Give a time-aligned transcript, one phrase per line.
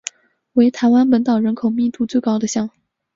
[0.53, 2.71] 为台湾本岛人口密度最高的乡。